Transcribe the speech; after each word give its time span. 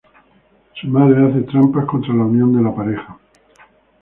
Su 0.81 0.87
madre 0.87 1.43
trampas 1.43 1.85
contra 1.85 2.11
la 2.15 2.25
unión 2.25 2.55
de 2.55 2.63
la 2.63 2.73
pareja. 2.75 3.19